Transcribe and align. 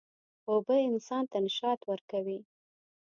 اوبه 0.49 0.75
انسان 0.89 1.23
ته 1.31 1.37
نشاط 1.45 1.79
ورکوي. 1.89 2.39